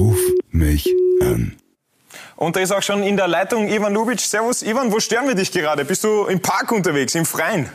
Ruf 0.00 0.18
mich 0.50 0.88
an. 1.20 1.54
Und 2.36 2.56
da 2.56 2.60
ist 2.60 2.72
auch 2.72 2.82
schon 2.82 3.02
in 3.02 3.18
der 3.18 3.28
Leitung 3.28 3.68
Ivan 3.68 3.92
Lubitsch. 3.92 4.22
Servus, 4.24 4.62
Ivan, 4.62 4.90
wo 4.90 4.98
stören 4.98 5.28
wir 5.28 5.34
dich 5.34 5.52
gerade? 5.52 5.84
Bist 5.84 6.02
du 6.04 6.24
im 6.24 6.40
Park 6.40 6.72
unterwegs, 6.72 7.14
im 7.14 7.26
Freien? 7.26 7.68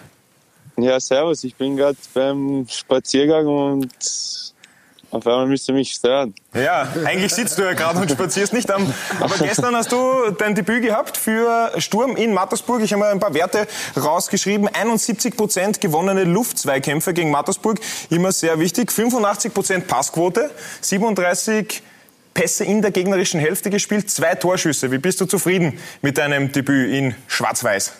Ja, 0.76 1.00
servus. 1.00 1.44
Ich 1.44 1.54
bin 1.56 1.78
gerade 1.78 1.98
beim 2.16 2.66
Spaziergang 2.68 3.46
und 3.46 3.92
auf 5.12 5.28
einmal 5.28 5.46
müsst 5.46 5.68
ihr 5.70 5.76
mich 5.76 5.92
stören. 5.92 6.34
Ja, 6.56 6.92
eigentlich 7.06 7.32
sitzt 7.32 7.60
du 7.60 7.62
ja 7.62 7.74
gerade 7.74 8.00
und 8.00 8.10
spazierst 8.10 8.54
nicht. 8.54 8.72
am- 8.72 8.92
Aber 9.20 9.36
gestern 9.38 9.76
hast 9.76 9.92
du 9.92 10.32
dein 10.32 10.56
Debüt 10.56 10.82
gehabt 10.82 11.18
für 11.18 11.74
Sturm 11.78 12.16
in 12.16 12.34
Mattersburg. 12.34 12.82
Ich 12.82 12.92
habe 12.92 13.02
mal 13.02 13.12
ein 13.12 13.20
paar 13.20 13.36
Werte 13.36 13.68
rausgeschrieben. 13.96 14.68
71 14.68 15.38
Prozent 15.38 15.80
gewonnene 15.80 16.24
Luftzweikämpfe 16.24 17.14
gegen 17.14 17.30
Mattersburg. 17.30 17.80
Immer 18.10 18.32
sehr 18.32 18.60
wichtig. 18.60 18.92
85 18.92 19.54
Prozent 19.54 19.88
Passquote. 19.88 20.50
37 20.82 21.84
Pässe 22.36 22.66
in 22.66 22.82
der 22.82 22.92
gegnerischen 22.92 23.40
Hälfte 23.40 23.70
gespielt. 23.72 24.12
Zwei 24.12 24.36
Torschüsse. 24.36 24.92
Wie 24.92 24.98
bist 24.98 25.20
du 25.22 25.26
zufrieden 25.26 25.80
mit 26.02 26.18
deinem 26.20 26.52
Debüt 26.52 26.92
in 26.92 27.16
Schwarz-Weiß? 27.28 27.94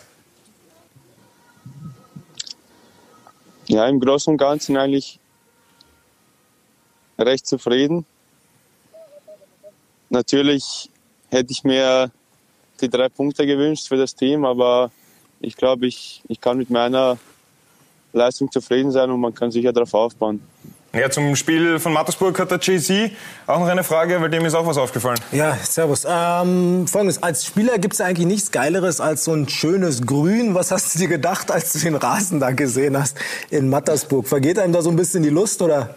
Ja, 3.66 3.88
im 3.88 3.98
Großen 3.98 4.30
und 4.30 4.36
Ganzen 4.36 4.76
eigentlich 4.76 5.18
recht 7.18 7.46
zufrieden. 7.46 8.04
Natürlich 10.10 10.90
hätte 11.30 11.50
ich 11.50 11.64
mir 11.64 12.10
die 12.80 12.90
drei 12.90 13.08
Punkte 13.08 13.46
gewünscht 13.46 13.88
für 13.88 13.96
das 13.96 14.14
Team, 14.14 14.44
aber 14.44 14.90
ich 15.40 15.56
glaube, 15.56 15.86
ich, 15.86 16.22
ich 16.28 16.40
kann 16.40 16.58
mit 16.58 16.68
meiner 16.68 17.18
Leistung 18.12 18.52
zufrieden 18.52 18.92
sein 18.92 19.10
und 19.10 19.20
man 19.20 19.34
kann 19.34 19.50
sicher 19.50 19.72
darauf 19.72 19.94
aufbauen. 19.94 20.42
Ja, 20.96 21.10
zum 21.10 21.36
Spiel 21.36 21.78
von 21.78 21.92
Mattersburg 21.92 22.38
hat 22.38 22.50
der 22.50 22.58
Jay-Z 22.58 23.12
auch 23.46 23.58
noch 23.58 23.66
eine 23.66 23.84
Frage, 23.84 24.18
weil 24.18 24.30
dem 24.30 24.46
ist 24.46 24.54
auch 24.54 24.66
was 24.66 24.78
aufgefallen. 24.78 25.20
Ja, 25.30 25.54
servus. 25.56 26.06
Ähm, 26.08 26.86
Folgendes, 26.88 27.22
als 27.22 27.44
Spieler 27.44 27.78
gibt 27.78 27.92
es 27.92 28.00
eigentlich 28.00 28.26
nichts 28.26 28.50
Geileres 28.50 28.98
als 28.98 29.24
so 29.24 29.32
ein 29.34 29.46
schönes 29.46 30.06
Grün. 30.06 30.54
Was 30.54 30.70
hast 30.70 30.94
du 30.94 30.98
dir 30.98 31.08
gedacht, 31.08 31.50
als 31.50 31.74
du 31.74 31.80
den 31.80 31.96
Rasen 31.96 32.40
da 32.40 32.52
gesehen 32.52 32.96
hast 32.96 33.18
in 33.50 33.68
Mattersburg? 33.68 34.26
Vergeht 34.26 34.58
einem 34.58 34.72
da 34.72 34.80
so 34.80 34.88
ein 34.88 34.96
bisschen 34.96 35.22
die 35.22 35.28
Lust, 35.28 35.60
oder? 35.60 35.94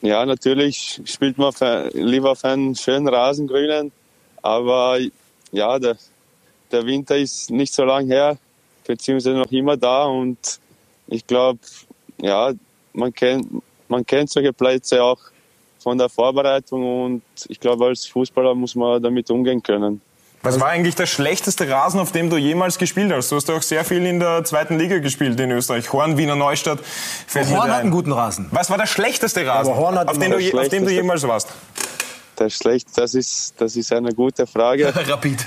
Ja, 0.00 0.24
natürlich 0.24 1.00
spielt 1.06 1.38
man 1.38 1.52
für, 1.52 1.90
lieber 1.92 2.30
auf 2.30 2.44
einen 2.44 2.76
schönen 2.76 3.08
Rasengrünen, 3.08 3.90
aber 4.42 5.00
ja, 5.50 5.80
der, 5.80 5.96
der 6.70 6.86
Winter 6.86 7.16
ist 7.16 7.50
nicht 7.50 7.74
so 7.74 7.82
lang 7.82 8.06
her, 8.06 8.38
beziehungsweise 8.86 9.36
noch 9.36 9.50
immer 9.50 9.76
da 9.76 10.04
und 10.04 10.60
ich 11.08 11.26
glaube, 11.26 11.58
ja, 12.20 12.52
man 12.96 13.12
kennt, 13.12 13.46
man 13.88 14.04
kennt 14.04 14.30
solche 14.30 14.52
Plätze 14.52 15.02
auch 15.02 15.18
von 15.78 15.96
der 15.98 16.08
Vorbereitung 16.08 17.04
und 17.04 17.22
ich 17.48 17.60
glaube, 17.60 17.86
als 17.86 18.06
Fußballer 18.06 18.54
muss 18.54 18.74
man 18.74 19.02
damit 19.02 19.30
umgehen 19.30 19.62
können. 19.62 20.00
Was 20.42 20.60
war 20.60 20.68
eigentlich 20.68 20.94
der 20.94 21.06
schlechteste 21.06 21.68
Rasen, 21.68 21.98
auf 21.98 22.12
dem 22.12 22.30
du 22.30 22.36
jemals 22.36 22.78
gespielt 22.78 23.10
hast? 23.12 23.32
Du 23.32 23.36
hast 23.36 23.48
ja 23.48 23.56
auch 23.56 23.62
sehr 23.62 23.84
viel 23.84 24.04
in 24.06 24.20
der 24.20 24.44
zweiten 24.44 24.78
Liga 24.78 24.98
gespielt 24.98 25.40
in 25.40 25.50
Österreich. 25.50 25.92
Horn, 25.92 26.16
Wiener 26.18 26.36
Neustadt. 26.36 26.78
Fällt 27.26 27.48
Horn 27.48 27.62
hat 27.62 27.70
ein. 27.70 27.80
einen 27.82 27.90
guten 27.90 28.12
Rasen. 28.12 28.46
Was 28.52 28.70
war 28.70 28.78
der 28.78 28.86
schlechteste 28.86 29.44
Rasen, 29.46 29.72
Aber 29.72 29.80
Horn 29.82 29.98
hat 29.98 30.08
auf, 30.08 30.14
den 30.18 30.22
immer 30.24 30.36
du, 30.36 30.42
je- 30.42 30.50
der 30.52 30.60
auf 30.60 30.68
dem 30.68 30.82
du 30.84 30.90
schlechteste. 30.90 30.94
jemals 31.02 31.22
warst? 31.26 31.48
Das 32.36 32.48
ist 32.52 32.62
schlecht, 32.62 32.88
das 32.96 33.14
ist, 33.14 33.54
das 33.56 33.74
ist 33.76 33.92
eine 33.92 34.12
gute 34.12 34.46
Frage. 34.46 34.92
Rapid. 35.08 35.38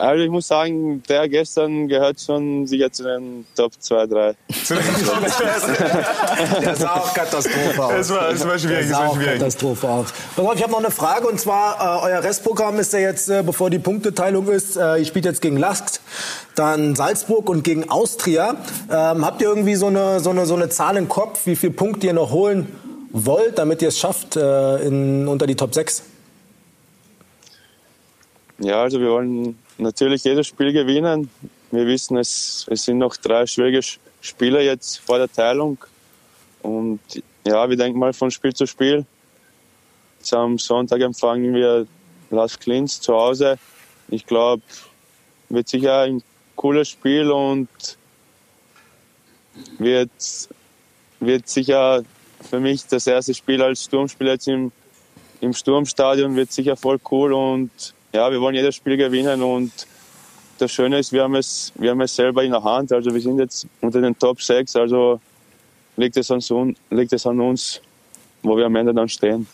Also 0.00 0.22
ich 0.22 0.30
muss 0.30 0.46
sagen, 0.46 1.02
der 1.08 1.28
gestern 1.28 1.88
gehört 1.88 2.20
schon 2.20 2.68
sicher 2.68 2.92
zu 2.92 3.02
den 3.02 3.44
Top 3.56 3.72
2, 3.76 4.06
3. 4.06 4.34
Der 6.62 6.76
sah 6.76 6.94
auch 6.94 7.12
Katastrophe 7.12 7.84
aus. 7.84 7.92
Das 7.92 8.10
war, 8.10 8.30
das 8.30 8.46
war 8.46 8.58
schwierig. 8.60 8.86
Der 8.86 8.88
Das 8.88 8.90
sah 8.90 9.06
auch 9.08 9.16
schwierig. 9.16 9.38
Katastrophe 9.40 9.88
aus. 9.88 10.06
Pass 10.36 10.46
auf, 10.46 10.54
ich 10.54 10.62
habe 10.62 10.70
noch 10.70 10.78
eine 10.78 10.92
Frage 10.92 11.26
und 11.26 11.40
zwar, 11.40 12.04
äh, 12.04 12.12
euer 12.12 12.22
Restprogramm 12.22 12.78
ist 12.78 12.92
ja 12.92 13.00
jetzt, 13.00 13.28
äh, 13.28 13.42
bevor 13.44 13.70
die 13.70 13.80
Punkteteilung 13.80 14.46
ist, 14.48 14.76
äh, 14.76 14.98
ihr 14.98 15.04
spielt 15.04 15.24
jetzt 15.24 15.42
gegen 15.42 15.56
Lask, 15.56 16.00
dann 16.54 16.94
Salzburg 16.94 17.50
und 17.50 17.64
gegen 17.64 17.90
Austria. 17.90 18.54
Ähm, 18.88 19.26
habt 19.26 19.42
ihr 19.42 19.48
irgendwie 19.48 19.74
so 19.74 19.88
eine, 19.88 20.20
so, 20.20 20.30
eine, 20.30 20.46
so 20.46 20.54
eine 20.54 20.68
Zahl 20.68 20.96
im 20.96 21.08
Kopf, 21.08 21.44
wie 21.46 21.56
viele 21.56 21.72
Punkte 21.72 22.06
ihr 22.06 22.12
noch 22.12 22.30
holen 22.30 22.72
wollt, 23.10 23.58
damit 23.58 23.82
ihr 23.82 23.88
es 23.88 23.98
schafft 23.98 24.36
äh, 24.36 24.76
in, 24.76 25.26
unter 25.26 25.48
die 25.48 25.56
Top 25.56 25.74
6? 25.74 26.04
Ja, 28.60 28.82
also 28.82 29.00
wir 29.00 29.10
wollen 29.10 29.58
natürlich 29.78 30.24
jedes 30.24 30.46
Spiel 30.46 30.72
gewinnen. 30.72 31.30
Wir 31.70 31.86
wissen, 31.86 32.16
es, 32.16 32.66
es 32.70 32.84
sind 32.84 32.98
noch 32.98 33.16
drei 33.16 33.46
schwierige 33.46 33.78
Sch- 33.78 33.98
Spiele 34.20 34.62
jetzt 34.62 34.98
vor 34.98 35.18
der 35.18 35.32
Teilung. 35.32 35.78
Und 36.62 37.00
ja, 37.46 37.68
wir 37.68 37.76
denken 37.76 37.98
mal 37.98 38.12
von 38.12 38.30
Spiel 38.30 38.54
zu 38.54 38.66
Spiel. 38.66 39.06
Jetzt 40.18 40.34
am 40.34 40.58
Sonntag 40.58 41.00
empfangen 41.00 41.54
wir 41.54 41.86
Las 42.30 42.58
Klins 42.58 43.00
zu 43.00 43.14
Hause. 43.14 43.58
Ich 44.08 44.26
glaube, 44.26 44.62
wird 45.48 45.68
sicher 45.68 46.00
ein 46.00 46.22
cooles 46.56 46.88
Spiel 46.88 47.30
und 47.30 47.68
wird, 49.78 50.10
wird 51.20 51.48
sicher 51.48 52.02
für 52.48 52.60
mich 52.60 52.86
das 52.86 53.06
erste 53.06 53.34
Spiel 53.34 53.62
als 53.62 53.84
Sturmspieler 53.84 54.32
jetzt 54.32 54.48
im, 54.48 54.72
im 55.40 55.52
Sturmstadion 55.52 56.36
wird 56.36 56.52
sicher 56.52 56.76
voll 56.76 56.98
cool 57.10 57.32
und 57.32 57.70
ja, 58.12 58.30
wir 58.30 58.40
wollen 58.40 58.54
jedes 58.54 58.74
Spiel 58.76 58.96
gewinnen 58.96 59.42
und 59.42 59.72
das 60.58 60.72
Schöne 60.72 60.98
ist, 60.98 61.12
wir 61.12 61.22
haben 61.22 61.36
es, 61.36 61.72
wir 61.76 61.90
haben 61.90 62.00
es 62.00 62.14
selber 62.16 62.42
in 62.42 62.50
der 62.52 62.62
Hand. 62.64 62.92
Also 62.92 63.12
wir 63.14 63.20
sind 63.20 63.38
jetzt 63.38 63.66
unter 63.80 64.00
den 64.00 64.18
Top 64.18 64.42
6, 64.42 64.74
also 64.76 65.20
liegt 65.96 66.16
es 66.16 66.30
an, 66.30 66.40
uns- 66.50 66.76
liegt 66.90 67.12
es 67.12 67.26
an 67.26 67.40
uns, 67.40 67.80
wo 68.42 68.56
wir 68.56 68.66
am 68.66 68.74
Ende 68.76 68.92
dann 68.92 69.08
stehen. 69.08 69.46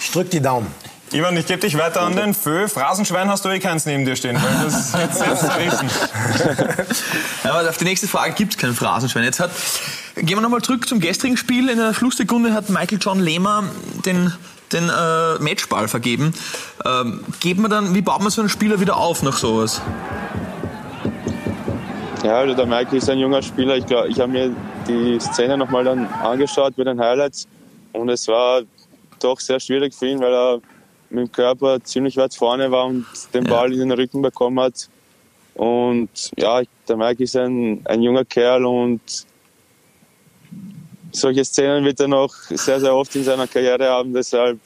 Ich 0.00 0.10
drück 0.10 0.30
die 0.30 0.40
Daumen. 0.40 0.66
Ivan, 1.12 1.36
ich 1.36 1.46
gebe 1.46 1.60
dich 1.60 1.78
weiter 1.78 2.02
an 2.02 2.16
den 2.16 2.34
Fö. 2.34 2.66
Phrasenschwein 2.68 3.28
hast 3.28 3.44
du 3.44 3.48
eh 3.48 3.60
keins 3.60 3.86
neben 3.86 4.04
dir 4.04 4.16
stehen, 4.16 4.36
weil 4.42 4.64
das 4.64 4.86
ist 4.88 4.94
jetzt, 4.98 5.24
jetzt 5.26 5.40
zerrissen. 5.40 5.88
Ja, 7.44 7.52
aber 7.54 7.68
auf 7.68 7.76
die 7.76 7.84
nächste 7.84 8.08
Frage 8.08 8.32
gibt 8.32 8.54
es 8.54 8.58
kein 8.58 8.74
Phrasenschwein. 8.74 9.22
Jetzt 9.22 9.38
hat, 9.38 9.50
gehen 10.16 10.36
wir 10.36 10.40
nochmal 10.40 10.62
zurück 10.62 10.88
zum 10.88 10.98
gestrigen 10.98 11.36
Spiel. 11.36 11.68
In 11.68 11.78
der 11.78 11.94
Schlusssekunde 11.94 12.52
hat 12.54 12.70
Michael 12.70 12.98
John 13.00 13.20
Lehmer 13.20 13.64
den, 14.04 14.32
den 14.72 14.88
äh, 14.88 15.38
Matchball 15.42 15.88
vergeben. 15.88 16.34
Ähm, 16.84 17.20
geht 17.40 17.58
man 17.58 17.70
dann, 17.70 17.94
wie 17.94 18.02
baut 18.02 18.20
man 18.20 18.30
so 18.30 18.40
einen 18.40 18.48
Spieler 18.48 18.80
wieder 18.80 18.96
auf 18.96 19.22
nach 19.22 19.36
sowas? 19.36 19.80
Ja, 22.24 22.38
also 22.38 22.54
der 22.54 22.66
Mike 22.66 22.96
ist 22.96 23.08
ein 23.08 23.18
junger 23.18 23.42
Spieler. 23.42 23.76
Ich, 23.76 23.84
ich 23.84 24.20
habe 24.20 24.32
mir 24.32 24.54
die 24.88 25.18
Szene 25.20 25.56
nochmal 25.56 25.84
dann 25.84 26.06
angeschaut 26.06 26.74
bei 26.76 26.84
den 26.84 27.00
Highlights 27.00 27.46
und 27.92 28.08
es 28.08 28.26
war 28.28 28.62
doch 29.20 29.38
sehr 29.40 29.60
schwierig 29.60 29.94
für 29.94 30.08
ihn, 30.08 30.20
weil 30.20 30.32
er 30.32 30.60
mit 31.10 31.28
dem 31.28 31.32
Körper 31.32 31.82
ziemlich 31.82 32.16
weit 32.16 32.34
vorne 32.34 32.70
war 32.70 32.86
und 32.86 33.06
den 33.32 33.44
Ball 33.44 33.72
in 33.72 33.78
den 33.78 33.92
Rücken 33.92 34.22
bekommen 34.22 34.58
hat. 34.60 34.88
Und 35.54 36.10
ja, 36.36 36.62
der 36.88 36.96
Mike 36.96 37.22
ist 37.22 37.36
ein, 37.36 37.80
ein 37.84 38.02
junger 38.02 38.24
Kerl 38.24 38.66
und 38.66 39.00
solche 41.12 41.44
Szenen 41.44 41.84
wird 41.84 42.00
er 42.00 42.08
noch 42.08 42.32
sehr, 42.50 42.80
sehr 42.80 42.94
oft 42.94 43.14
in 43.16 43.24
seiner 43.24 43.46
Karriere 43.46 43.88
haben. 43.88 44.12
Deshalb, 44.12 44.58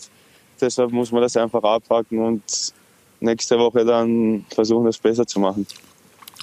deshalb 0.60 0.90
muss 0.92 1.12
man 1.12 1.22
das 1.22 1.36
einfach 1.36 1.62
abpacken 1.62 2.18
und 2.18 2.42
nächste 3.20 3.58
Woche 3.58 3.84
dann 3.84 4.44
versuchen, 4.54 4.86
das 4.86 4.98
besser 4.98 5.26
zu 5.26 5.40
machen. 5.40 5.66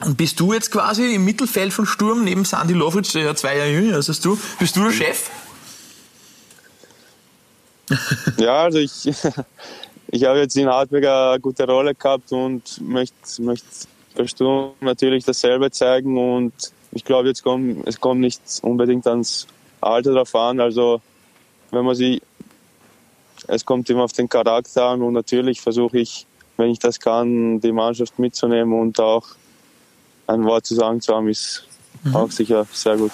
Und 0.06 0.16
bist 0.16 0.40
du 0.40 0.53
jetzt 0.53 0.72
quasi 0.72 1.16
im 1.16 1.25
Mittelfeld 1.25 1.74
von 1.74 1.86
Sturm 1.88 2.24
neben 2.24 2.46
Sandy 2.46 2.74
Lovric, 2.74 3.12
der 3.13 3.24
ja 3.24 3.36
zwei 3.36 3.57
Jahre 3.57 3.72
jünger 3.72 3.97
ist 3.97 4.09
als 4.09 4.19
du, 4.19 4.38
bist 4.59 4.75
du 4.75 4.84
der 4.84 4.91
Chef? 4.91 5.30
Ja, 8.38 8.63
also 8.63 8.80
ich, 8.80 9.09
ich 10.12 10.24
habe 10.25 10.40
jetzt 10.40 10.57
in 10.57 10.68
Hartberg 10.68 11.06
eine 11.06 11.40
gute 11.40 11.66
Rolle 11.66 11.96
gehabt 11.96 12.34
und 12.34 12.81
möchte, 12.81 13.41
möchte 13.41 13.66
bei 14.13 14.28
Sturm 14.28 14.74
natürlich 14.81 15.24
dasselbe 15.24 15.72
zeigen 15.72 16.18
und 16.18 16.52
ich 16.91 17.06
glaube, 17.06 17.30
jetzt 17.30 17.44
kommt, 17.44 17.88
es 17.88 18.00
kommt 18.02 18.19
nicht 18.19 18.41
unbedingt 18.62 19.07
ans 19.07 19.47
Alter 19.81 20.13
drauf 20.13 20.33
an. 20.35 20.59
Also 20.59 21.01
wenn 21.71 21.85
man 21.85 21.95
sie, 21.95 22.21
es 23.47 23.65
kommt 23.65 23.89
immer 23.89 24.03
auf 24.03 24.13
den 24.13 24.29
Charakter 24.29 24.85
an 24.85 25.01
und 25.01 25.13
natürlich 25.13 25.62
versuche 25.62 26.00
ich, 26.00 26.25
wenn 26.57 26.69
ich 26.71 26.79
das 26.79 27.00
kann, 27.00 27.59
die 27.59 27.71
Mannschaft 27.71 28.18
mitzunehmen 28.19 28.79
und 28.79 29.00
auch 29.00 29.27
ein 30.27 30.44
Wort 30.45 30.65
zu 30.65 30.75
sagen 30.75 31.01
zu 31.01 31.15
haben, 31.15 31.29
ist 31.29 31.68
auch 32.13 32.31
sicher 32.31 32.65
sehr 32.71 32.97
gut. 32.97 33.12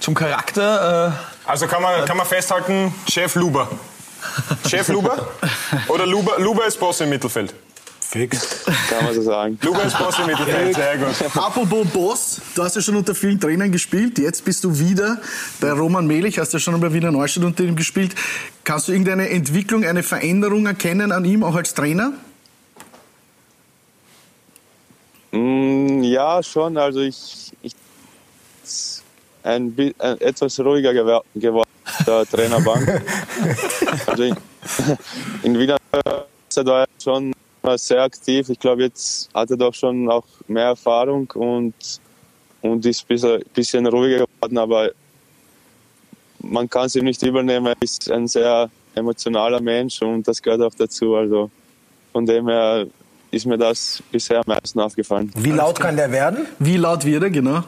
Zum 0.00 0.14
Charakter, 0.14 1.08
äh, 1.08 1.48
Also 1.48 1.66
kann 1.66 1.82
man, 1.82 2.04
kann 2.04 2.16
man 2.16 2.26
festhalten, 2.26 2.94
Chef 3.08 3.34
Luber. 3.34 3.68
Chef 4.68 4.88
Luber? 4.88 5.28
Oder 5.88 6.06
Luber, 6.06 6.38
Luber 6.38 6.66
ist 6.66 6.78
Boss 6.78 7.00
im 7.00 7.10
Mittelfeld? 7.10 7.54
Fix. 8.10 8.64
Kann 8.88 9.04
man 9.04 9.14
so 9.14 9.22
sagen. 9.22 9.56
Ist 9.86 9.96
Boss 9.96 10.18
im 10.18 10.26
Mittelfeld, 10.26 10.74
sehr 10.74 10.98
gut. 10.98 11.36
Apropos 11.36 11.86
Boss, 11.92 12.40
du 12.56 12.64
hast 12.64 12.74
ja 12.74 12.82
schon 12.82 12.96
unter 12.96 13.14
vielen 13.14 13.38
Trainern 13.38 13.70
gespielt, 13.70 14.18
jetzt 14.18 14.44
bist 14.44 14.64
du 14.64 14.80
wieder 14.80 15.20
bei 15.60 15.70
Roman 15.70 16.08
Melich, 16.08 16.40
hast 16.40 16.52
ja 16.52 16.58
schon 16.58 16.80
bei 16.80 16.92
Wiener 16.92 17.12
Neustadt 17.12 17.44
unter 17.44 17.62
ihm 17.62 17.76
gespielt. 17.76 18.16
Kannst 18.64 18.88
du 18.88 18.92
irgendeine 18.92 19.28
Entwicklung, 19.28 19.84
eine 19.84 20.02
Veränderung 20.02 20.66
erkennen 20.66 21.12
an 21.12 21.24
ihm, 21.24 21.44
auch 21.44 21.54
als 21.54 21.72
Trainer? 21.72 22.12
Mm, 25.30 26.02
Ja, 26.02 26.42
schon. 26.42 26.76
Also 26.78 27.02
ich, 27.02 27.52
ich 27.62 27.74
ein, 29.44 29.78
äh, 29.78 29.92
etwas 30.18 30.58
ruhiger 30.58 30.92
geworden. 30.92 31.68
der 32.04 32.26
Trainerbank. 32.26 33.02
Also 34.06 34.24
in, 34.24 34.36
in 35.44 35.58
Wiener 35.58 35.76
war 35.94 36.26
er 36.82 36.86
schon 37.02 37.32
sehr 37.78 38.02
aktiv. 38.02 38.48
Ich 38.48 38.58
glaube, 38.58 38.82
jetzt 38.82 39.28
hat 39.34 39.50
er 39.50 39.56
doch 39.56 39.74
schon 39.74 40.10
auch 40.10 40.24
mehr 40.48 40.66
Erfahrung 40.66 41.30
und, 41.34 41.74
und 42.62 42.86
ist 42.86 43.06
ein 43.10 43.42
bisschen 43.54 43.86
ruhiger 43.86 44.26
geworden, 44.26 44.58
aber 44.58 44.90
man 46.42 46.68
kann 46.68 46.86
es 46.86 46.96
ihm 46.96 47.04
nicht 47.04 47.22
übernehmen. 47.22 47.66
Er 47.66 47.76
ist 47.80 48.10
ein 48.10 48.26
sehr 48.28 48.70
emotionaler 48.94 49.60
Mensch 49.60 50.00
und 50.02 50.26
das 50.26 50.40
gehört 50.42 50.62
auch 50.62 50.74
dazu. 50.74 51.14
Also 51.14 51.50
von 52.12 52.26
dem 52.26 52.48
her 52.48 52.86
ist 53.30 53.46
mir 53.46 53.58
das 53.58 54.02
bisher 54.10 54.38
am 54.38 54.44
meisten 54.46 54.80
aufgefallen. 54.80 55.30
Wie 55.36 55.52
laut 55.52 55.78
kann 55.78 55.96
der 55.96 56.10
werden? 56.10 56.46
Wie 56.58 56.76
laut 56.76 57.04
wird 57.04 57.22
er, 57.22 57.30
genau? 57.30 57.62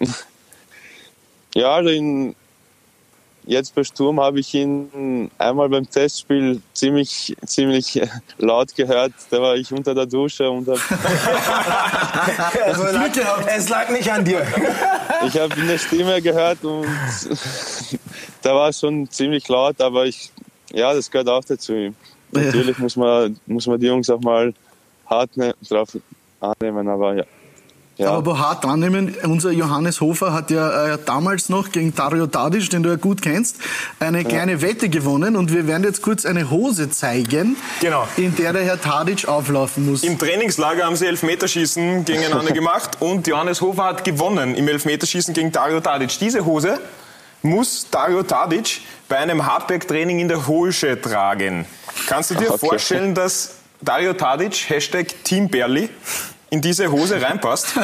ja, 1.54 1.74
also 1.74 1.90
in, 1.90 2.34
jetzt 3.50 3.74
bei 3.74 3.82
Sturm 3.82 4.20
habe 4.20 4.40
ich 4.40 4.54
ihn 4.54 5.30
einmal 5.36 5.68
beim 5.68 5.88
Testspiel 5.88 6.62
ziemlich, 6.72 7.36
ziemlich 7.44 8.00
laut 8.38 8.74
gehört. 8.74 9.12
Da 9.30 9.42
war 9.42 9.56
ich 9.56 9.72
unter 9.72 9.94
der 9.94 10.06
Dusche 10.06 10.48
und 10.50 10.68
habe. 10.68 10.80
also 12.64 12.84
lag, 12.84 13.10
es 13.46 13.68
lag 13.68 13.90
nicht 13.90 14.10
an 14.10 14.24
dir. 14.24 14.46
ich 15.26 15.38
habe 15.38 15.54
eine 15.54 15.78
Stimme 15.78 16.22
gehört 16.22 16.64
und 16.64 16.86
da 18.42 18.54
war 18.54 18.68
es 18.68 18.78
schon 18.80 19.10
ziemlich 19.10 19.46
laut, 19.48 19.80
aber 19.80 20.06
ich, 20.06 20.30
ja, 20.72 20.94
das 20.94 21.10
gehört 21.10 21.28
auch 21.28 21.44
dazu. 21.44 21.92
Natürlich 22.30 22.78
muss 22.78 22.96
man, 22.96 23.38
muss 23.46 23.66
man 23.66 23.80
die 23.80 23.86
Jungs 23.88 24.08
auch 24.08 24.20
mal 24.20 24.54
hart 25.06 25.36
ne 25.36 25.54
drauf 25.68 25.98
annehmen, 26.40 26.88
aber 26.88 27.16
ja. 27.16 27.24
Ja. 27.96 28.12
Aber 28.12 28.38
hart 28.38 28.64
annehmen, 28.64 29.14
unser 29.24 29.50
Johannes 29.50 30.00
Hofer 30.00 30.32
hat 30.32 30.50
ja 30.50 30.94
äh, 30.94 30.98
damals 31.04 31.50
noch 31.50 31.70
gegen 31.70 31.94
Dario 31.94 32.26
Tadic, 32.26 32.70
den 32.70 32.82
du 32.82 32.88
ja 32.88 32.96
gut 32.96 33.20
kennst, 33.20 33.56
eine 33.98 34.24
kleine 34.24 34.52
ja. 34.52 34.62
Wette 34.62 34.88
gewonnen 34.88 35.36
und 35.36 35.52
wir 35.52 35.66
werden 35.66 35.84
jetzt 35.84 36.00
kurz 36.00 36.24
eine 36.24 36.48
Hose 36.48 36.88
zeigen, 36.88 37.56
genau. 37.80 38.08
in 38.16 38.34
der 38.36 38.54
der 38.54 38.64
Herr 38.64 38.80
Tadic 38.80 39.28
auflaufen 39.28 39.84
muss. 39.84 40.02
Im 40.02 40.18
Trainingslager 40.18 40.84
haben 40.84 40.96
sie 40.96 41.06
Elfmeterschießen 41.06 42.06
gegeneinander 42.06 42.52
gemacht 42.54 42.96
und 43.00 43.26
Johannes 43.26 43.60
Hofer 43.60 43.84
hat 43.84 44.04
gewonnen 44.04 44.54
im 44.54 44.66
Elfmeterschießen 44.66 45.34
gegen 45.34 45.52
Dario 45.52 45.80
Tadic. 45.80 46.18
Diese 46.18 46.46
Hose 46.46 46.80
muss 47.42 47.86
Dario 47.90 48.22
Tadic 48.22 48.80
bei 49.08 49.18
einem 49.18 49.44
Hardback-Training 49.44 50.20
in 50.20 50.28
der 50.28 50.46
Hohlsche 50.46 51.00
tragen. 51.00 51.66
Kannst 52.06 52.30
du 52.30 52.34
dir 52.34 52.50
okay. 52.50 52.66
vorstellen, 52.66 53.14
dass 53.14 53.56
Dario 53.82 54.12
Tadic, 54.12 54.68
Hashtag 54.68 55.24
Team 55.24 55.48
Berli, 55.48 55.88
in 56.50 56.60
diese 56.60 56.90
Hose 56.90 57.20
reinpasst? 57.20 57.74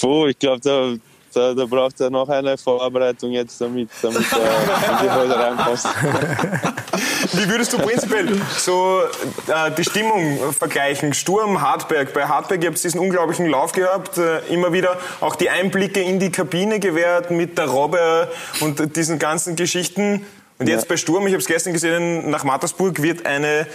Puh, 0.00 0.26
ich 0.26 0.38
glaube, 0.38 0.60
da, 0.60 0.94
da, 1.32 1.54
da, 1.54 1.66
braucht 1.66 2.00
er 2.00 2.10
noch 2.10 2.28
eine 2.28 2.56
Vorbereitung 2.56 3.32
jetzt, 3.32 3.60
damit, 3.60 3.88
damit 4.02 4.24
er 4.32 5.02
in 5.02 5.06
die 5.06 5.10
Hose 5.10 5.38
reinpasst. 5.38 5.86
Wie 7.32 7.48
würdest 7.48 7.72
du 7.72 7.78
prinzipiell 7.78 8.40
so 8.56 9.00
äh, 9.48 9.70
die 9.72 9.84
Stimmung 9.84 10.52
vergleichen? 10.52 11.14
Sturm, 11.14 11.60
Hartberg. 11.60 12.12
Bei 12.12 12.26
Hartberg 12.26 12.62
ihr 12.62 12.70
habt 12.70 12.82
diesen 12.82 13.00
unglaublichen 13.00 13.46
Lauf 13.46 13.72
gehabt, 13.72 14.18
äh, 14.18 14.40
immer 14.52 14.72
wieder 14.72 14.98
auch 15.20 15.36
die 15.36 15.50
Einblicke 15.50 16.00
in 16.00 16.20
die 16.20 16.30
Kabine 16.30 16.80
gewährt 16.80 17.30
mit 17.30 17.58
der 17.58 17.66
Robbe 17.66 18.28
und 18.60 18.96
diesen 18.96 19.18
ganzen 19.18 19.56
Geschichten. 19.56 20.24
Und 20.58 20.68
jetzt 20.68 20.82
ja. 20.82 20.88
bei 20.90 20.96
Sturm, 20.96 21.26
ich 21.26 21.32
habe 21.32 21.40
es 21.40 21.46
gestern 21.46 21.72
gesehen, 21.72 22.30
nach 22.30 22.44
Mattersburg 22.44 23.02
wird 23.02 23.26
eine 23.26 23.66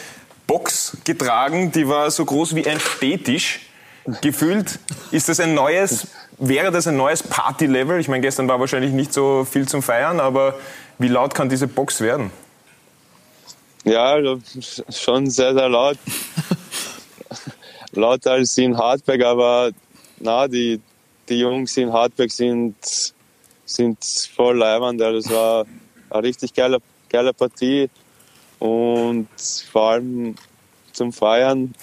Box 0.50 0.98
getragen, 1.04 1.72
die 1.72 1.88
war 1.88 2.10
so 2.10 2.26
groß 2.26 2.56
wie 2.56 2.66
ein 2.66 2.80
Stehtisch. 2.80 3.60
Gefühlt 4.22 4.80
ist 5.12 5.30
das 5.30 5.40
ein 5.40 5.54
neues, 5.54 6.08
wäre 6.40 6.72
das 6.72 6.88
ein 6.88 6.98
neues 6.98 7.22
Party-Level? 7.22 8.00
Ich 8.00 8.08
meine, 8.08 8.22
gestern 8.22 8.48
war 8.48 8.60
wahrscheinlich 8.60 8.92
nicht 8.92 9.14
so 9.14 9.46
viel 9.46 9.68
zum 9.68 9.84
Feiern, 9.84 10.20
aber 10.20 10.56
wie 10.98 11.08
laut 11.08 11.36
kann 11.36 11.50
diese 11.50 11.68
Box 11.68 12.02
werden? 12.02 12.32
Ja, 13.84 14.06
also 14.14 14.42
schon 14.90 15.30
sehr, 15.30 15.54
sehr 15.54 15.70
laut. 15.70 16.00
Lauter 17.92 18.32
als 18.32 18.58
in 18.58 18.76
Hartberg, 18.76 19.22
aber 19.22 19.70
na, 20.20 20.48
die, 20.48 20.82
die 21.30 21.42
Jungs 21.42 21.78
in 21.78 21.94
Hartberg 21.94 22.32
sind, 22.32 22.76
sind 23.66 24.04
voll 24.36 24.58
leibend. 24.58 25.00
Das 25.00 25.30
war 25.30 25.68
eine 26.10 26.24
richtig 26.24 26.56
geile, 26.56 26.80
geile 27.08 27.34
Partie 27.34 27.88
und 28.60 29.28
vor 29.72 29.92
allem 29.92 30.36
zum 30.92 31.14
Feiern 31.14 31.74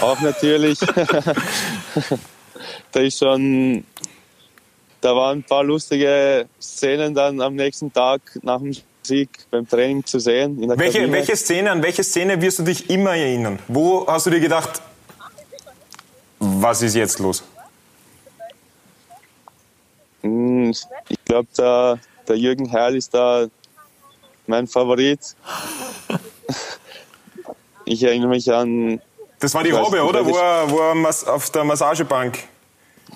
auch 0.00 0.20
natürlich. 0.20 0.78
da 2.92 3.00
ist 3.00 3.18
schon, 3.18 3.84
da 5.00 5.16
waren 5.16 5.38
ein 5.38 5.42
paar 5.42 5.64
lustige 5.64 6.46
Szenen 6.60 7.14
dann 7.14 7.40
am 7.40 7.54
nächsten 7.54 7.92
Tag 7.92 8.20
nach 8.42 8.58
dem 8.58 8.76
Sieg 9.02 9.30
beim 9.50 9.66
Training 9.66 10.04
zu 10.04 10.18
sehen. 10.20 10.68
welche, 10.78 11.10
welche 11.10 11.34
Szene, 11.36 11.70
an 11.70 11.82
welche 11.82 12.04
Szene 12.04 12.40
wirst 12.40 12.58
du 12.58 12.64
dich 12.64 12.90
immer 12.90 13.16
erinnern? 13.16 13.58
Wo 13.68 14.06
hast 14.06 14.26
du 14.26 14.30
dir 14.30 14.40
gedacht, 14.40 14.82
was 16.38 16.82
ist 16.82 16.94
jetzt 16.94 17.18
los? 17.18 17.42
Hm, 20.22 20.70
ich 21.08 21.24
glaube, 21.24 21.48
der, 21.56 21.98
der 22.28 22.36
Jürgen 22.36 22.68
Herrl 22.68 22.96
ist 22.96 23.14
da 23.14 23.46
mein 24.46 24.66
Favorit. 24.66 25.20
Ich 27.84 28.02
erinnere 28.02 28.28
mich 28.28 28.52
an. 28.52 29.00
Das 29.38 29.54
war 29.54 29.62
die 29.62 29.70
Robbe, 29.70 30.02
oder? 30.02 30.24
Wo 30.26 30.36
er, 30.36 30.70
wo 30.70 30.78
er 30.78 31.34
auf 31.34 31.50
der 31.50 31.64
Massagebank. 31.64 32.38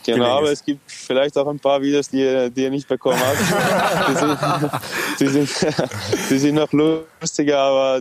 Genau, 0.04 0.38
aber 0.38 0.50
es 0.50 0.64
gibt 0.64 0.90
vielleicht 0.90 1.36
auch 1.36 1.46
ein 1.46 1.58
paar 1.58 1.80
Videos, 1.80 2.08
die, 2.08 2.50
die 2.50 2.62
ihr 2.62 2.70
nicht 2.70 2.88
bekommen 2.88 3.20
habt. 3.20 4.72
die, 5.20 5.26
sind, 5.28 5.48
die, 5.48 5.64
sind, 5.66 5.90
die 6.30 6.38
sind 6.38 6.54
noch 6.54 6.72
lustiger, 6.72 7.58
aber 7.58 8.00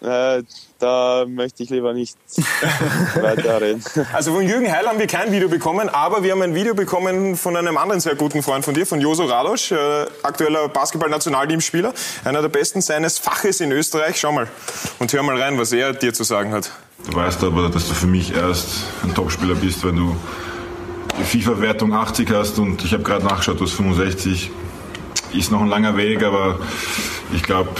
äh, 0.00 0.42
da 0.78 1.24
möchte 1.26 1.62
ich 1.62 1.70
lieber 1.70 1.94
nicht 1.94 2.16
weiterreden. 3.20 3.82
Also 4.12 4.32
von 4.34 4.46
Jürgen 4.46 4.70
Heil 4.70 4.86
haben 4.86 4.98
wir 4.98 5.06
kein 5.06 5.32
Video 5.32 5.48
bekommen, 5.48 5.88
aber 5.88 6.22
wir 6.22 6.32
haben 6.32 6.42
ein 6.42 6.54
Video 6.54 6.74
bekommen 6.74 7.36
von 7.36 7.56
einem 7.56 7.76
anderen 7.76 8.00
sehr 8.00 8.14
guten 8.14 8.42
Freund 8.42 8.64
von 8.64 8.74
dir, 8.74 8.86
von 8.86 9.00
Joso 9.00 9.24
Radosch, 9.24 9.72
äh, 9.72 10.06
aktueller 10.22 10.68
Basketball-Nationalteamspieler, 10.68 11.94
einer 12.24 12.42
der 12.42 12.48
besten 12.48 12.82
seines 12.82 13.18
Faches 13.18 13.60
in 13.60 13.72
Österreich. 13.72 14.20
Schau 14.20 14.32
mal 14.32 14.48
und 14.98 15.12
hör 15.12 15.22
mal 15.22 15.40
rein, 15.40 15.58
was 15.58 15.72
er 15.72 15.92
dir 15.92 16.12
zu 16.12 16.24
sagen 16.24 16.52
hat. 16.52 16.70
Du 17.10 17.16
weißt 17.16 17.42
aber, 17.44 17.68
dass 17.70 17.88
du 17.88 17.94
für 17.94 18.06
mich 18.06 18.34
erst 18.34 18.84
ein 19.02 19.14
Topspieler 19.14 19.54
bist, 19.54 19.84
wenn 19.84 19.96
du 19.96 20.16
die 21.18 21.24
FIFA-Wertung 21.24 21.94
80 21.94 22.30
hast 22.30 22.58
und 22.58 22.84
ich 22.84 22.92
habe 22.92 23.02
gerade 23.02 23.24
nachgeschaut, 23.24 23.60
du 23.60 23.64
hast 23.64 23.72
65. 23.72 24.50
Ist 25.32 25.50
noch 25.50 25.60
ein 25.60 25.68
langer 25.68 25.96
Weg, 25.96 26.22
aber 26.22 26.58
ich 27.32 27.42
glaube, 27.42 27.70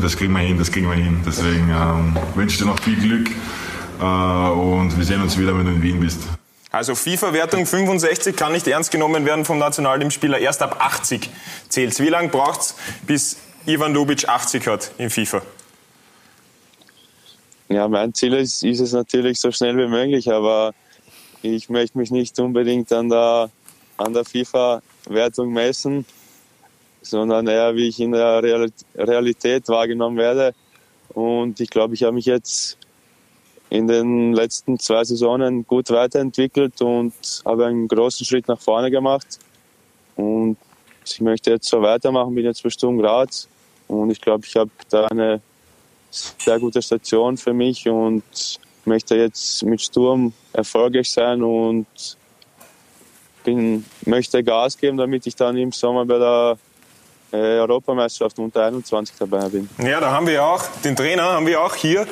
das 0.00 0.16
kriegen 0.16 0.32
wir 0.32 0.40
hin, 0.40 0.58
das 0.58 0.70
kriegen 0.70 0.88
wir 0.88 0.96
hin. 0.96 1.20
Deswegen 1.26 1.70
ähm, 1.70 2.16
wünsche 2.34 2.54
ich 2.54 2.58
dir 2.58 2.66
noch 2.66 2.80
viel 2.80 2.96
Glück 2.96 3.28
äh, 4.00 4.04
und 4.04 4.96
wir 4.96 5.04
sehen 5.04 5.22
uns 5.22 5.38
wieder, 5.38 5.56
wenn 5.56 5.66
du 5.66 5.72
in 5.72 5.82
Wien 5.82 6.00
bist. 6.00 6.20
Also 6.70 6.94
FIFA-Wertung 6.94 7.66
65 7.66 8.36
kann 8.36 8.52
nicht 8.52 8.68
ernst 8.68 8.92
genommen 8.92 9.24
werden 9.24 9.44
vom 9.44 9.58
Nationalteamspieler. 9.58 10.38
Erst 10.38 10.62
ab 10.62 10.76
80 10.78 11.28
zählt 11.68 11.98
Wie 11.98 12.08
lange 12.08 12.28
braucht 12.28 12.60
es, 12.60 12.74
bis 13.06 13.38
Ivan 13.66 13.92
Lubic 13.92 14.28
80 14.28 14.66
hat 14.68 14.92
in 14.98 15.10
FIFA? 15.10 15.42
Ja, 17.68 17.88
mein 17.88 18.14
Ziel 18.14 18.34
ist, 18.34 18.62
ist 18.62 18.80
es 18.80 18.92
natürlich 18.92 19.40
so 19.40 19.50
schnell 19.50 19.76
wie 19.78 19.88
möglich, 19.88 20.30
aber 20.30 20.72
ich 21.42 21.70
möchte 21.70 21.98
mich 21.98 22.10
nicht 22.10 22.38
unbedingt 22.38 22.92
an 22.92 23.08
der, 23.08 23.50
an 23.96 24.12
der 24.12 24.24
FIFA-Wertung 24.24 25.52
messen 25.52 26.04
sondern 27.02 27.46
eher, 27.46 27.74
wie 27.74 27.88
ich 27.88 28.00
in 28.00 28.12
der 28.12 28.42
Realität 28.42 29.68
wahrgenommen 29.68 30.16
werde. 30.16 30.54
Und 31.10 31.60
ich 31.60 31.70
glaube, 31.70 31.94
ich 31.94 32.02
habe 32.02 32.14
mich 32.14 32.26
jetzt 32.26 32.78
in 33.70 33.86
den 33.86 34.32
letzten 34.32 34.78
zwei 34.78 35.04
Saisonen 35.04 35.66
gut 35.66 35.90
weiterentwickelt 35.90 36.80
und 36.82 37.14
habe 37.44 37.66
einen 37.66 37.88
großen 37.88 38.26
Schritt 38.26 38.48
nach 38.48 38.60
vorne 38.60 38.90
gemacht. 38.90 39.38
Und 40.16 40.56
ich 41.06 41.20
möchte 41.20 41.50
jetzt 41.50 41.68
so 41.68 41.80
weitermachen, 41.80 42.34
bin 42.34 42.44
jetzt 42.44 42.62
bei 42.62 42.70
Sturm 42.70 42.98
Graz 42.98 43.48
und 43.88 44.10
ich 44.10 44.20
glaube, 44.20 44.44
ich 44.46 44.56
habe 44.56 44.70
da 44.90 45.06
eine 45.06 45.40
sehr 46.10 46.58
gute 46.58 46.82
Station 46.82 47.36
für 47.36 47.52
mich 47.52 47.88
und 47.88 48.22
möchte 48.84 49.16
jetzt 49.16 49.62
mit 49.62 49.80
Sturm 49.80 50.32
erfolgreich 50.52 51.10
sein 51.10 51.42
und 51.42 51.86
bin, 53.44 53.84
möchte 54.04 54.42
Gas 54.42 54.76
geben, 54.76 54.96
damit 54.96 55.26
ich 55.26 55.36
dann 55.36 55.56
im 55.56 55.72
Sommer 55.72 56.04
bei 56.04 56.18
der 56.18 56.58
äh, 57.32 57.36
Europameisterschaft 57.36 58.38
unter 58.38 58.64
21 58.64 59.16
dabei 59.18 59.48
bin. 59.48 59.68
Ja, 59.78 60.00
da 60.00 60.10
haben 60.10 60.26
wir 60.26 60.44
auch 60.44 60.64
den 60.84 60.96
Trainer, 60.96 61.24
haben 61.24 61.46
wir 61.46 61.60
auch 61.62 61.74
hier, 61.74 62.06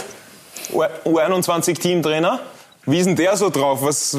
U21-Teamtrainer. 0.72 2.40
Wie 2.86 2.98
ist 2.98 3.06
denn 3.06 3.16
der 3.16 3.36
so 3.36 3.50
drauf? 3.50 3.82
Was, 3.82 4.18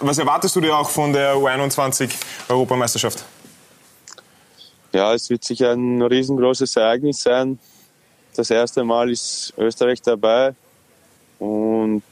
was 0.00 0.18
erwartest 0.18 0.56
du 0.56 0.60
dir 0.60 0.76
auch 0.76 0.90
von 0.90 1.12
der 1.12 1.34
U21-Europameisterschaft? 1.34 3.24
Ja, 4.92 5.12
es 5.14 5.28
wird 5.28 5.44
sicher 5.44 5.72
ein 5.72 6.02
riesengroßes 6.02 6.76
Ereignis 6.76 7.22
sein. 7.22 7.58
Das 8.34 8.50
erste 8.50 8.84
Mal 8.84 9.10
ist 9.10 9.52
Österreich 9.56 10.02
dabei 10.02 10.54
und 11.38 12.02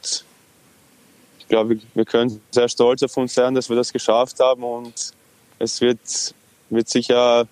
ich 1.39 1.49
glaube, 1.49 1.79
wir 1.93 2.05
können 2.05 2.41
sehr 2.51 2.69
stolz 2.69 3.03
auf 3.03 3.17
uns 3.17 3.35
sein, 3.35 3.55
dass 3.55 3.69
wir 3.69 3.77
das 3.77 3.93
geschafft 3.93 4.41
haben 4.41 4.65
und 4.65 5.13
es 5.59 5.81
wird, 5.81 6.35
wird 6.71 6.89
sicher 6.89 7.47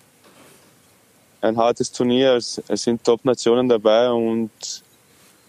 ein 1.43 1.57
hartes 1.57 1.91
Turnier. 1.91 2.33
Es, 2.35 2.61
es 2.67 2.83
sind 2.83 3.03
Top-Nationen 3.03 3.69
dabei 3.69 4.09
und 4.09 4.51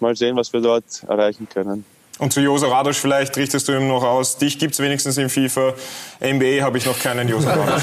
mal 0.01 0.17
sehen, 0.17 0.37
was 0.37 0.53
wir 0.53 0.61
dort 0.61 0.85
erreichen 1.09 1.49
können. 1.53 1.85
Und 2.19 2.33
zu 2.33 2.41
Joso 2.41 2.69
Radosch 2.69 2.99
vielleicht 2.99 3.37
richtest 3.37 3.67
du 3.67 3.73
ihm 3.73 3.89
noch 3.89 4.05
aus, 4.05 4.39
dich 4.39 4.57
gibt 4.61 4.75
es 4.75 4.81
wenigstens 4.81 5.19
in 5.19 5.29
FIFA, 5.29 5.75
NBA 6.21 6.63
habe 6.63 6.79
ich 6.79 6.87
noch 6.87 6.97
keinen 6.97 7.29
Joso 7.29 7.49
Radosch. 7.49 7.83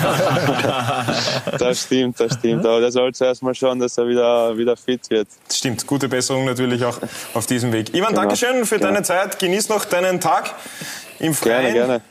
das 1.59 1.81
stimmt, 1.81 2.17
das 2.17 2.35
stimmt. 2.35 2.65
Aber 2.65 2.79
der 2.79 2.93
soll 2.93 3.13
zuerst 3.13 3.43
mal 3.43 3.53
schauen, 3.53 3.79
dass 3.79 3.97
er 3.97 4.07
wieder, 4.07 4.57
wieder 4.57 4.77
fit 4.77 5.09
wird. 5.09 5.27
Stimmt, 5.51 5.85
gute 5.85 6.07
Besserung 6.07 6.45
natürlich 6.45 6.85
auch 6.85 6.97
auf 7.33 7.45
diesem 7.45 7.73
Weg. 7.73 7.89
Ivan, 7.93 8.09
genau. 8.09 8.21
Dankeschön 8.21 8.65
für 8.65 8.77
genau. 8.77 8.91
deine 8.91 9.03
Zeit. 9.03 9.37
Genieß 9.37 9.67
noch 9.67 9.83
deinen 9.83 10.21
Tag 10.21 10.55
im 11.19 11.33
Freien. 11.33 11.73
Gerne, 11.73 11.73
gerne. 11.73 12.01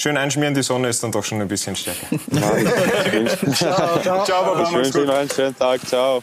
Schön 0.00 0.16
einschmieren, 0.16 0.54
die 0.54 0.62
Sonne 0.62 0.88
ist 0.88 1.02
dann 1.02 1.12
doch 1.12 1.22
schon 1.22 1.42
ein 1.42 1.48
bisschen 1.48 1.76
stärker. 1.76 2.06
ciao, 3.52 4.00
ciao. 4.00 4.24
Ciao, 4.24 4.44
Baba, 4.46 4.62
ich 4.62 4.72
wünsche 4.74 5.02
Ihnen 5.02 5.10
einen 5.10 5.28
schönen 5.28 5.54
Tag. 5.54 5.86
Ciao. 5.86 6.22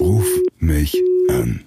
Ruf 0.00 0.24
mich 0.58 0.98
an. 1.28 1.66